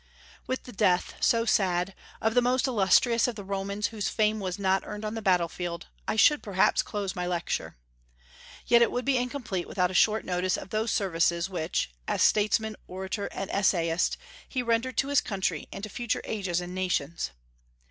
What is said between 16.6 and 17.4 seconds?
and nations.